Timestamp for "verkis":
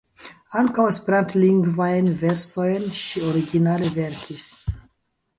3.99-4.47